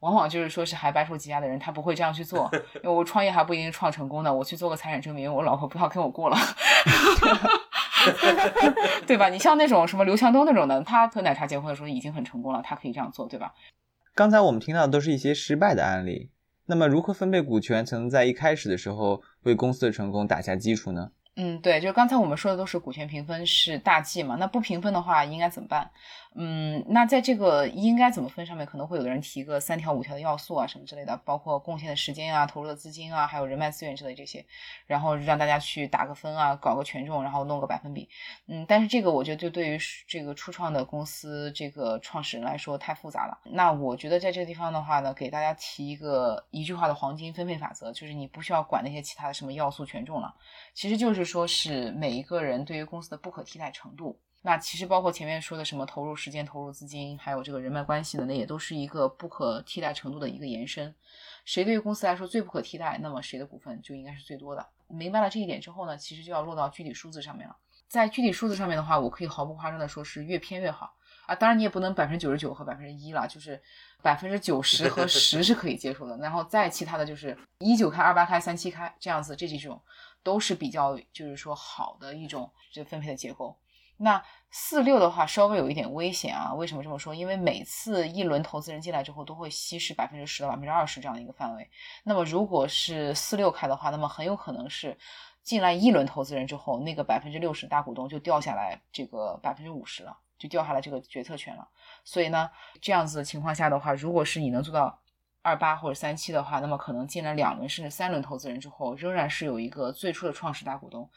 [0.00, 2.50] 往往就是说是还白手起家的人，他不会这样去做。
[2.76, 6.36] 因为我创业还不一定创成功的，我去做个财产证明，我老婆不要跟我过了，
[9.06, 9.28] 对吧？
[9.28, 13.54] 你像那种什么刘强东那种的，他和奶茶结婚的时候已经很成功了，他可以这样做，对吧？
[14.14, 16.30] 刚才我们听到的都是一些失败的案例，
[16.66, 21.10] 那么如何分配股权才能在一开始的时候为公司的成功打下基础呢？
[21.38, 25.90] 嗯，对，就是刚才我们说的都是股权平分是大忌嘛，那不平分的话应该怎么办？
[26.38, 34.44] 嗯，那在这个应该怎么分上面，可能会有的人提个三条五条的要素啊，什么之类的，包括贡献的时间啊、投入的资金啊，还有人脉资源之类这些，
[34.86, 38.06] 然后让大家去打个分啊，搞个权重，然后弄个百分比。
[38.48, 43.38] 嗯，但是这个我觉得就对于这个初创的公司这个创始人来说太复杂了。
[43.44, 50.34] 那我觉得在这个地方的话呢，给大家提一个一句话的黄金分配法则，就是你不需要管那些其他的什么要素权重了，
[50.74, 54.20] 其实就是说是每一个人对于公司的不可替代程度。
[54.46, 60.94] 那其实包括前面说的什么投入时间、投入资金，还有这个人脉关系的，那也都是一个不可替代程度的一个延伸。
[61.44, 64.64] 谁对于公司来说最不可替代，那么谁的股份就应该是最多的。
[64.86, 67.56] 明白了这一点之后呢，其实就要落到具体数字上面了。
[67.88, 70.94] 在具体数字上面的话，我可以毫不夸张的说，是越偏越好
[71.26, 71.34] 啊。
[71.34, 73.60] 当然你也不能百分之九十九和百分之一了，就是
[74.00, 76.16] 百分之九十和十是可以接受的。
[76.18, 79.82] 然后再其他的就是一九开、二八开、三七开这样子，这几种
[80.22, 83.56] 都是比较就是说好的一种这分配的结构。
[83.98, 87.14] 那四六的话稍微有一点危险啊，为什么这么说？
[87.14, 91.70] 因为每次一轮投资人进来之后，都会稀释百分之十到百分之二十这样的一个范围。
[92.04, 94.96] 那么如果是四六开的话，那么很有可能是
[95.42, 101.68] 进来一轮投资人之后，那个百分之六十大股东就掉下来这个百分之五十了，就掉下来这个决策权了。
[102.04, 104.98] 所以呢，这样子的情况下的话，如果是你能做到
[105.42, 111.08] 二八或者三七的话，那么可能进来两轮甚至三轮投资人之后，仍然是有一个最初的创始大股东。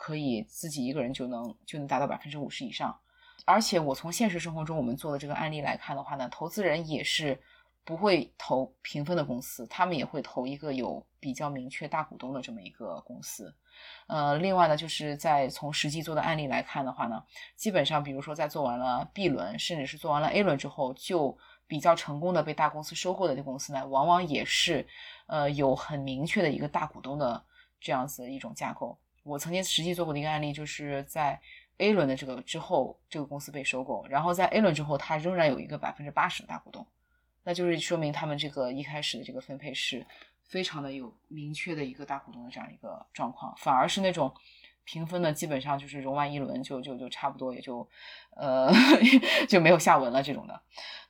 [0.00, 2.96] 可以自己一个人就能就能达到百分之五十以上，
[3.44, 7.36] 而且我从现实生活中我们做的这个案例来看的话呢，投资人也是
[7.84, 13.52] 不会投平分的公司，他们也会投一个有比较明确大股东的这么一个公司。
[14.06, 17.20] 呃，另外呢，就是在从实际做的案例来看的话呢，
[17.56, 24.86] 基本上比如说在做完了 B 轮，甚至是做完了 A 轮之后，就比较成功的被大公司收购的这公司呢，往往也是
[25.26, 27.44] 呃有很明确的一个大股东的
[27.80, 28.96] 这样子一种架构。
[29.28, 31.38] 我曾经实际做过的一个案例，就是在
[31.76, 36.86] A 轮的这个之后，这个公司被收购，然后在 A 轮之后，它仍然有一个百分之八十的大股东，
[37.44, 40.04] 那就是说明他们这个一开始的这个分配是
[40.42, 44.34] 非常的有明确的一个大股东的这样一个状况，反而是那种
[44.84, 47.88] 平分的，基本上就是融完一轮就就就差不多也就
[48.34, 48.72] 呃
[49.46, 50.60] 就没有下文了这种的。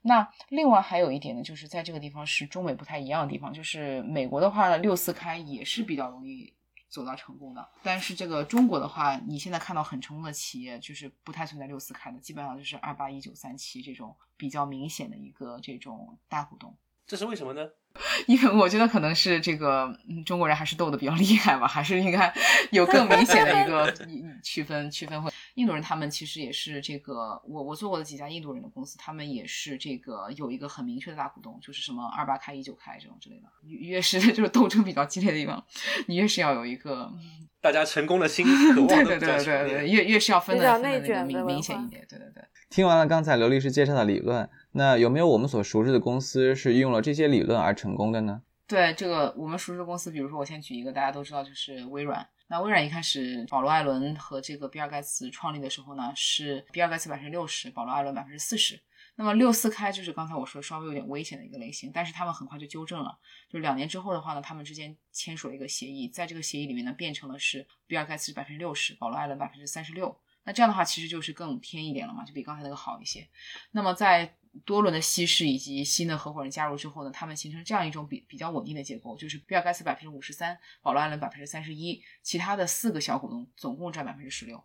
[0.03, 6.53] 那另外还有一点呢，就是在这个地方是中美不太一样的地方，就是美国的话呢，六四开也是比较容易。
[6.88, 16.74] 走到成功的，但是这个中国的话，你现在看到很成功的企业，就是不太存在六四开的，基本上就是二八一九三七这种比较明显的一个这种大股东。
[17.07, 17.66] 这是为什么呢？
[18.27, 22.33] 因为我觉得可能是这个中国人还是斗的比较厉害吧，还是应该
[22.70, 23.90] 有更明显的一个
[24.44, 25.31] 区分区分会。
[25.59, 33.49] 印度人他们其实也是这个，我我做过的几家印度人的公司，他们也是这个有一个很明确的大股东，就是什么二八开一九开这种之类的。
[33.66, 35.62] 越是就是斗争比较激烈的地方，
[36.07, 37.12] 你越是要有一个
[37.61, 42.44] 大家成功的心 渴望对对对对对，越越是要分的分的那个明明显一点，对对对。
[42.71, 44.49] 听完了刚才刘律师介绍的理论。
[44.73, 48.42] 那有没有我们所熟知的公司是运用了这些理论而成功的呢？
[48.68, 52.25] 对这个我们熟知的公司，比如说我先举一个大家都知道，就是微软。
[52.51, 58.81] 那微软一开始，保罗·艾伦和这个比尔·盖茨创立的时候呢，是比尔·盖茨百分之六十，保罗·艾伦百分之四十。
[59.17, 63.19] 那么六四开就是刚才我说稍微有点危险的一个类型，但是他们很快就纠正了。
[63.51, 70.19] 就两年之后的话呢，他们之间签署了一个协议，在这个协议里面呢，变成了是比尔·盖茨百分之六十，保罗·艾伦百分之三十六。
[70.49, 73.29] 那这样的话其实就是更偏一点了嘛，就比刚才那个好一些。
[73.73, 74.35] 那么在
[74.65, 84.65] 多轮的稀释以及新的合伙人加入之后呢，他们形成这样一种比比较稳定的结构，就是比尔盖茨百分之五十三，保罗艾伦百分之三十一，其他的四个小股东总共占百分之十六。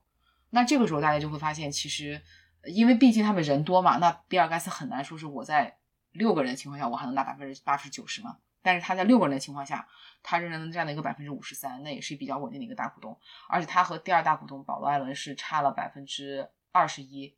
[0.51, 2.21] 那这个时候大家就会发现，其实
[2.63, 5.79] 因为毕竟他们人多嘛，那比尔盖茨很难说是我在
[6.13, 9.87] 六个人的情况下我还能拿百分之八十九十嘛，但是他在六个人的情况下，
[10.23, 13.15] 他仍然能占到一个百分之五十三，那也是比较稳定的一个大股东，
[13.49, 17.35] 而且他和第二大股东保罗艾伦是差了百分之二十一。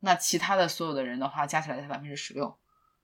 [0.00, 2.56] 那其他的所有的人的话，加起来才百分之十六。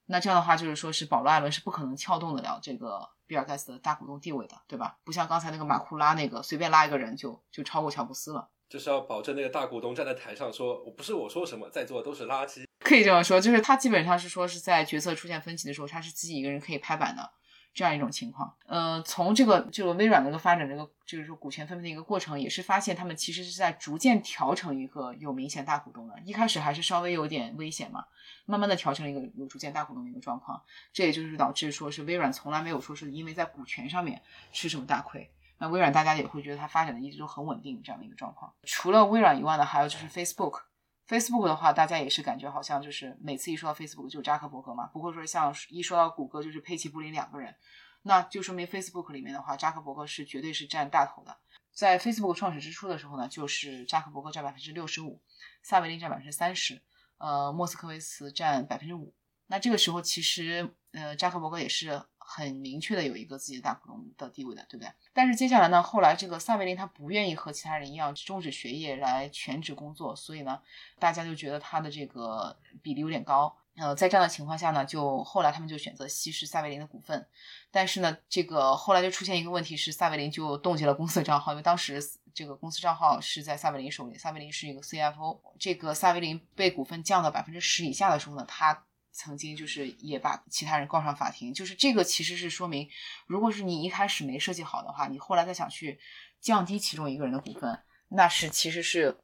[0.07, 4.99] 那这样的话，就是说是保罗·艾伦是不可能撬动得了这个比尔盖茨的大股东地位的，对吧？
[5.03, 8.49] 不像刚才那个马库拉那个，随便拉一个人就就超过乔布斯了。
[8.69, 17.33] 就是要保证那个大股东站在台上说：“我不是我说什么，在座都是垃圾。”可以这么说，就是他基本上是说是在决策出现分歧的时候，他是自己一个人可以拍板的。
[17.75, 26.15] 这样一种情况，呃，从这个这个微软的一个发展，这个就是说股权分配的一个过程，也是发现他们其实是在逐渐调成一个有明显大股东的。
[26.25, 28.05] 一开始还是稍微有点危险嘛，
[28.47, 30.63] 慢慢的调成了一个有逐渐大股东的一个状况。
[30.93, 35.29] 这也就是导致说是微软从来没有说是因为在股权上面吃什么大亏。
[35.59, 38.53] 那微软大家也会觉得它发展的一直都很稳定这样的一个状况。
[38.63, 40.63] 除了微软以外呢，还有就是 Facebook。
[41.09, 47.55] Facebook 的话，大家也是感觉好像就是每次一说到 Facebook 就是扎克伯格嘛，不会说像一说到谷歌就是佩奇布林两个人，
[48.03, 51.37] 那就说明 Facebook 里面的话，扎克伯格是绝对是占大头的。
[51.73, 55.21] 在 Facebook 创始之初的时候呢，就是扎克伯格占百分之六十五，
[55.63, 56.83] 萨维林占百分之三十，
[57.19, 59.13] 呃，莫斯科维茨占百分之五。
[59.49, 62.03] 那这个时候其实，呃，扎克伯格也是。
[62.27, 64.91] 很明确的有一个自己的大股东的地位的，对不对？
[65.13, 70.59] 但是接下来呢，后来这个萨维林他不愿意和其他人一样终止学业来全职工作，所以呢，
[70.99, 73.55] 大家就觉得他的这个比例有点高。
[73.77, 77.27] 呃，在这样的情况下呢，就后来他们就选择稀释萨维林的股份。
[77.71, 82.01] 但是呢，这个后来就出现一个问题是，萨维林就冻结了公司的账号，因为当时
[82.33, 85.41] 这个公司账号是在萨维林手里，萨维林是一个 CFO。
[85.59, 88.85] 这个萨维林被股份降到百分之十以下的时候呢，他。
[89.15, 92.89] 曾经就是也把其他人告上法庭，就是这个其实是说明，
[93.27, 95.99] 如果是你一开始没设计好的话，你后来再想去
[96.41, 99.17] 降低其中一个人的股份，那是其实是。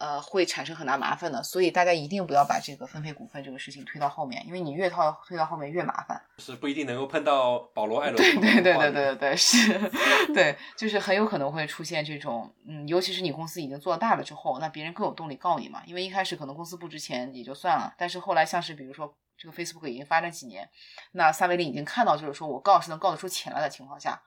[0.00, 6.22] 呃，会产生很大麻烦的，所以大家一定不要把这个分配股份这个事情推到后面，因为你越套推到后面越麻烦。
[6.38, 8.16] 是不一定能够碰到保罗艾伦。
[8.16, 9.90] 对对对对对对对，是，
[10.32, 20.68] 对，就是很有可能会出现这种，嗯，尤其是你公司已经做大了之后，那别人更有动力告你嘛，因为一开始可能公司不值钱也就算了，但是后来像是比如说这个 Facebook 已经发展几年，
[21.12, 24.20] 那萨维利已经看到就是说我告是能告得出钱来的情况下，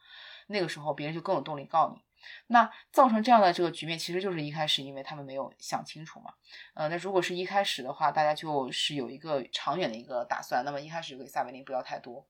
[0.47, 2.01] 那个时候别人就更有动力告你。
[2.47, 6.31] 那造成这样的这个局面，其实就是一开始因为他们没有想清楚嘛。
[6.75, 12.23] 呃，那如果是一开始的话，大家就是有一个长远的一个打算，那么一开始就给萨维林不要太多。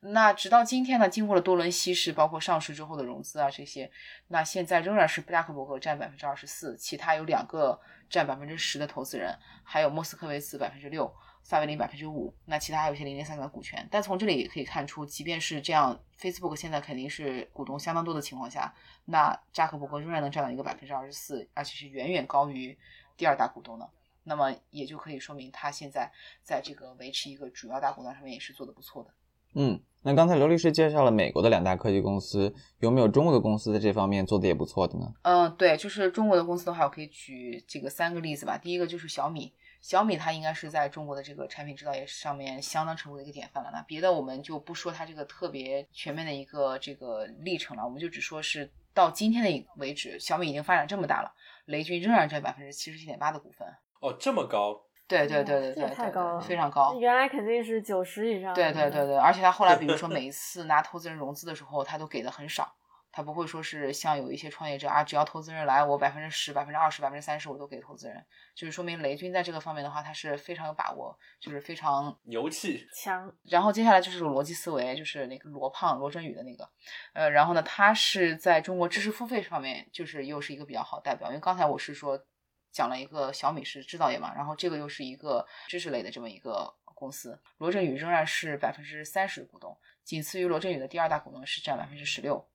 [0.00, 3.88] 那直到今天呢，经过了多轮稀释，包括上市之后的融资啊这些，
[4.26, 11.14] 那现在仍然是布拉克伯格占百分之二十四，其他有两个占百分之十的投资人，还有莫斯科维茨百分之六。
[11.48, 22.76] 萨维林百分之五，那其他还有一些零零散散的股权，但从这里也可以看出，即便是这样，Facebook 现在肯定是股东相当多的情况下，那扎克伯格仍然能占到一个百分之二十四，而且是远远高于
[23.16, 23.88] 第二大股东的，
[24.24, 26.10] 那么也就可以说明他现在
[26.42, 29.10] 在这个维持一个主要大股东上面也是做的不错的。
[29.54, 35.14] 嗯，那刚才刘律师介绍了美国的两大科技公司，有没有中国的公司在这方面做的也不错的呢？
[35.22, 38.58] 嗯，对，就是中国的公司的话，我可以举这个三个例子吧。
[38.58, 39.54] 第一个就是小米。
[39.86, 43.70] 小米它应该是在中国的这个产品制造业上面相当成功的一个典范了。
[43.72, 51.32] 那别的我们就不说它这个特别全面的一个这个历程了，我们就只说是到今天的为止，小米已经发展这么大了，
[51.66, 53.64] 雷军仍然占百分之七十七点八的股份。
[54.00, 54.76] 哦，这么高？
[55.06, 56.98] 对对对对对，太高了，非常高。
[56.98, 58.52] 原来肯定是九十以上。
[58.54, 62.74] 对对对对，而且他后来比如说每一次拿投资人融资的时候，他都给的很少。
[63.16, 68.22] 他不会说是像有一些创业者啊，只要投资人来，我百分之十、百分之二十、百分之三十我都给投资人，
[68.54, 72.86] 就是说明雷军在这个方面的话，他是非常有把握，就是非常牛气。
[72.92, 73.34] 强。
[73.44, 76.68] 然后接下来就是逻辑思维，就是那个罗胖罗振宇的那个，
[77.14, 82.22] 呃，然后呢，他是在中国知识付费上面，就是又是一个比较好代表，因为刚才我是说
[82.70, 89.74] 讲了一个小米是制造业嘛，然后这个又是一个知识类的这么一个公司，罗振宇仍然是百分之三十的股东，
[90.04, 92.46] 仅次于罗振宇的第二大股东是占百分之十六。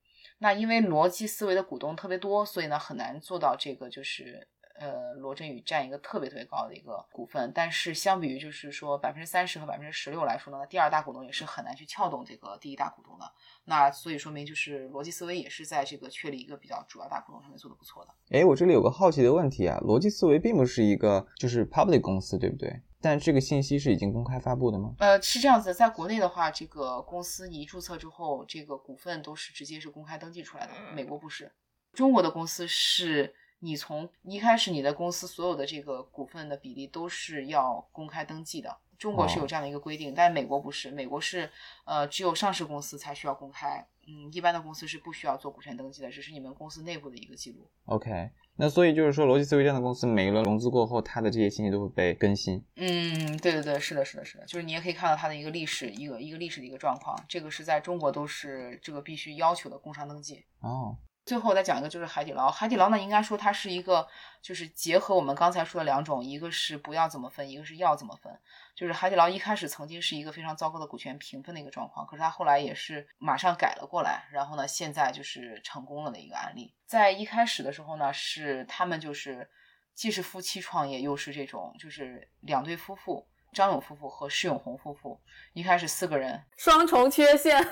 [0.43, 4.47] 那因为逻辑思维的股东特别多，所以呢很难做到这个，就是
[4.79, 7.51] 呃罗振宇占一个特别特别高的一个股份。
[7.53, 13.31] 但是相比于就是说百分之三十和百分之十六来说呢，第二大股东也是很难去撬动这个第一大股东的。
[13.65, 18.11] 那所以说明就是逻辑思维也是在这个确立一个比较主要大股东上面做的不错的。
[18.35, 22.81] 哎，我这里有个好奇的问题啊，逻辑思维并不是一个就是 public 公司，对不对？
[23.01, 24.93] 但这个信息是已经公开发布的吗？
[24.99, 30.71] 呃，是这样子，在国内的话，这个公司你一注册之后，这个股份都是直接是公开登记出来的。
[30.93, 31.51] 美国不是，
[31.93, 38.77] 中国的公司是你从一开始你的公司所有的这个股份的比例都是要公开登记的。
[39.01, 41.49] 中国是有这样的一个规定，但美国不是，美国是
[41.85, 47.67] 呃只有上市公司才需要公开，嗯，一般的公司是不需要做股权登记的，只是你们公司内部的一个记录。
[47.85, 52.63] OK，那所以就是说，逻辑思维这样的公司，每一轮融资过后，它的这些信息都会被更新。
[52.75, 60.45] 嗯，对对对，是的，是的，是的，就是你也可以看到它的一个历史，一个一个历史的一个状况，这个是在中国都是这个必须要求的工商登记。
[60.59, 60.95] 哦，
[61.25, 62.49] 最后再讲一个，就是海底捞。
[62.49, 64.07] 海底捞呢，应该说它是一个，
[64.41, 68.39] 就是结合我们刚才说的两种，一个是不要怎么分，一个是要怎么分。
[68.75, 76.73] 就是海底捞一开始曾经是一个非常糟糕的股权平分的一个状况，可是它后来也是马上改了过来，然后呢，现在就是成功了的一个案例。
[76.87, 79.47] 在一开始的时候呢，是他们就是
[79.93, 85.21] 既是夫妻创业，又是这种就是两对夫妇，张勇夫妇和施永红夫妇，
[85.53, 87.63] 一开始四个人，双重缺陷。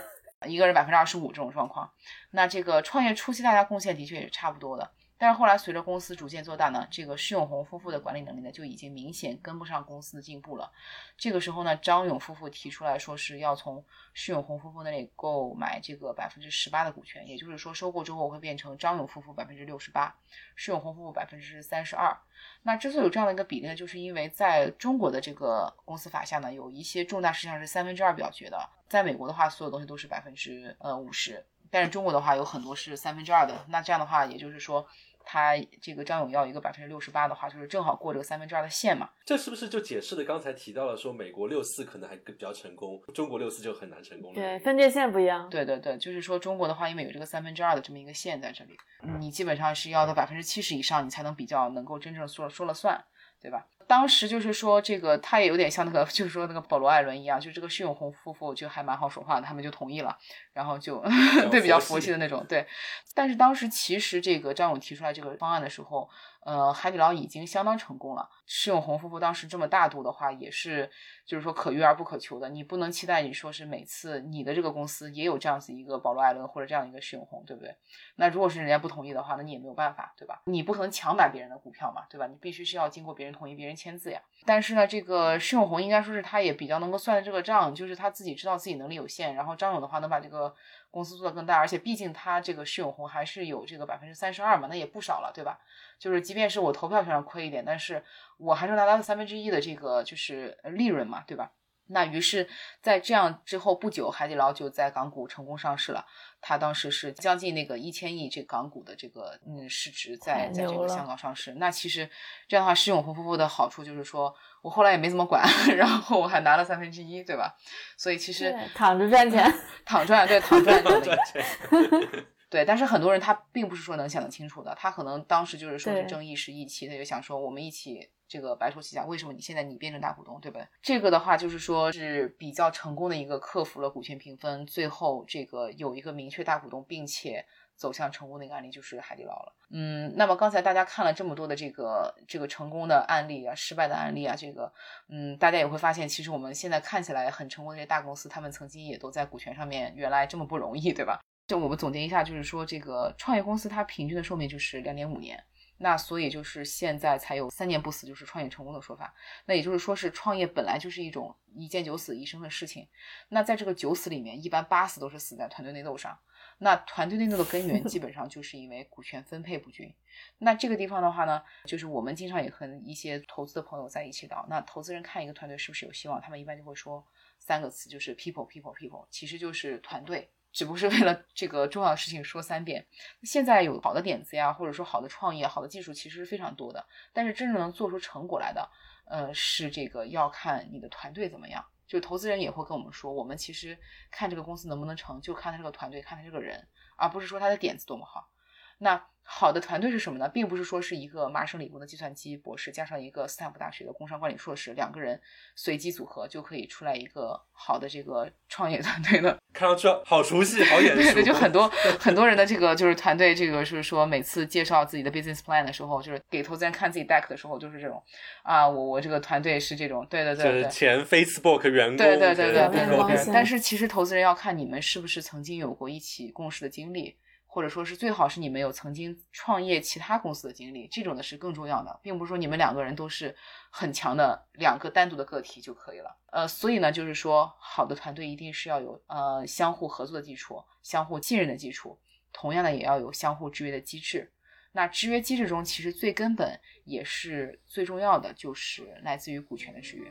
[0.47, 1.91] 一个人百分之二十五这种状况。
[2.31, 10.71] 那这个创业初期大家贡献的确也是差不多的，但是后来随着公司逐渐做大呢，这个施永红夫妇的管理能力呢就已经明显跟不上公司的进步了。
[11.17, 20.15] 这个时候呢，张勇夫妇提出来说是要从施永红夫妇那里购买这个百分之十八的股权，也就是说收购之后会变成张勇夫妇百分之六十八，
[20.55, 22.17] 施永红夫妇百分之三十二。
[22.63, 28.57] 那之所以有这样的一个比例呢，就是因为在中国的这个公司法下呢，有一些重大事项是三分之二表决的。
[28.87, 33.65] 在美国的话，所有东西都是百分之呃五十，但是中国的话有很多是三分之二的。
[33.67, 34.87] 那这样的话，也就是说，
[35.31, 39.07] 他这个张勇要一个百分之六十八的话，就是正好过这个三分之二的线嘛。
[39.23, 44.35] 这是不是就解释了刚才提到了说美国六四可能还比较成功，中国六四就很难成功了？
[44.35, 45.47] 对，分界线不一样。
[45.47, 48.75] 对对对，就是说中国的话，因为有这个三分之二的这么一个线在这里，
[49.19, 52.99] 你基本上是要到百分之七十以上，你才能比较能够真正说说了算，
[53.39, 53.67] 对吧？
[53.89, 60.15] 当时就是说，这个他也有点像那个， 就是说那个保罗·艾伦一样，就这个施永红夫妇就还蛮好说话的，他们就同意了，
[60.53, 61.03] 然后就
[61.49, 62.67] 对比较佛系的那种，对。
[63.15, 66.07] 但是当时其实这个张勇提出来这个方案的时候，
[66.41, 68.29] 呃，海底捞已经相当成功了。
[68.45, 70.89] 施永红夫妇当时这么大度的话，也是
[71.25, 72.47] 就是说可遇而不可求的。
[72.49, 77.75] 你不能期待你说是每次你的这个公司也有这样子一个保罗·艾伦或者这样一个施永红，对不对？
[78.15, 80.41] 那如果是人家不同意的话，那你也没有办法，对吧？
[80.45, 82.27] 你不可能强买别人的股票嘛，对吧？
[82.27, 84.21] 你必须是要经过别人同意，别人签字呀。
[84.45, 90.53] 但是呢，这个施永红应该说是他也比较能够算这个账，就是他自己知道自己能力有限，然后张勇的话能把这个
[90.89, 95.59] 公司做得更大，而且毕竟他这个施永红还是有这个百分之三十二嘛，那也不少了，对吧？
[95.99, 98.03] 就是即便是我投票上亏一点，但是
[98.37, 101.51] 我还是拿到三分之一的这个就是利润嘛，对吧？
[101.89, 102.47] 那于是，
[102.81, 106.05] 在这样之后不久，海底捞就在港股成功上市了。
[106.41, 111.53] 它当时是将近那个一千亿这港股的这个嗯市值在太在这个香港上市。
[111.55, 112.09] 那其实
[112.47, 115.43] 这样的话，施永红夫妇的好处就是说我后来也没怎么管，
[115.75, 117.53] 然后我还拿了三分之一，对吧？
[117.97, 119.53] 所以其实躺着赚钱。
[119.85, 122.25] 躺赚对躺赚这样的一个赚钱。
[122.49, 130.65] 对，但是很多人他并不是说能想得清楚的，他可能当时就是说是对争一时一气，他就想说我们一起这个白手起家，为什么你现在你变成大股东，对不对？
[130.81, 137.43] 这个的话就是说是比较成功的一个克服了股权平分，最后这个有一个明确大股东，并且
[137.75, 139.55] 走向成功的一个案例就是海底捞了。
[139.71, 144.71] 嗯，那么刚才大家看了这么多的这个这个成功的案例啊，失败的案例啊，这个
[145.07, 151.19] 嗯，大家也会发现，其实我们现在看起来很成功的这些大公司，他们曾经也都在股权上面原来这么不容易，对吧？
[151.47, 155.43] 就我们总结一下，就是说这个创业公司它平均的寿命就是两点五年，
[155.79, 159.13] 那所以就是现在才有三年不死就是创业成功的说法。
[159.45, 162.87] 那也就是说是创业本来就是一种一见九死一生的事情。
[163.29, 166.19] 那在这个九死里面，一般八死都是死在团队内斗上。
[166.57, 169.93] 那团队内斗的根源基本上就是因为股权分配不均。
[170.37, 174.45] 那这个地方的话呢，就是我们经常也和一些投资的朋友在一起聊。
[174.49, 177.05] 那投资人看一个团队是不是有希望，他们一般就会说
[177.37, 180.29] 三个词，就是 people people people，其实就是团队。
[180.51, 182.85] 只不过是为了这个重要的事情说三遍。
[183.23, 186.85] 现在有好的点子呀，或者说好的创业、好的技术，其实是非常多的。
[187.13, 188.69] 但是真正能做出成果来的，
[189.05, 191.65] 呃，是这个要看你的团队怎么样。
[191.87, 193.75] 就投资人也会跟我们说，我们其实
[194.11, 198.29] 看这个公司能不能成，就看他这个团队，看他这个人，而不是说他的点子多么好。
[198.77, 200.27] 那好的团队是什么呢？
[200.27, 205.21] 并不是说是一个麻省理工的计算机博士加上一个斯坦福大学的工商管理硕士，两个人
[205.55, 209.37] 随机组合就可以出来一个好的这个创业团队的。
[209.53, 211.03] 看上去好熟悉，好眼熟。
[211.03, 211.69] 对对，就很多
[211.99, 218.01] 很多人的这个就是团队，这个是说每次介绍自己的 business plan 的时候，就是给投资人看自己 deck 的时候，就是这种
[218.41, 220.71] 啊，我我这个团队是这种，对对就是对对。
[220.71, 227.15] 前 Facebook 员工，对对对对但是其实投资人要看你们是不是曾经有过一起共事的经历，
[227.51, 233.35] 或者说是最好是你们有曾经创业其他公司的经历，这种的是更重要的，并不是说你们两个人都是
[233.71, 236.15] 很强的两个单独的个体就可以了。
[236.31, 241.99] 呃，所以呢，就是说好的团队一定是要有呃相互合作的基础，相互信任的基础，
[242.31, 244.31] 同样的也要有相互制约的机制。
[244.71, 250.07] 那制约机制中，其实最根本也是最重要的，就是来自于股权的制约。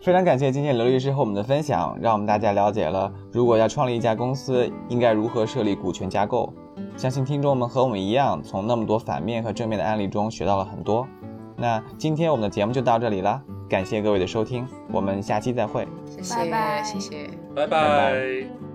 [0.00, 6.52] 非常感谢今天刘律师和我们的分享，让我们大家了解了如果要创立一家公司，应该如何设立股权架构。
[6.96, 11.06] 相信听众们和我们一样，从那么多反面和正面的案例中学到了很多。
[11.56, 15.86] 那今天我们的节目就到这里了，感谢各位的收听，我们下期再会。
[16.06, 17.26] 谢谢，拜拜谢谢。
[17.54, 18.67] 拜拜拜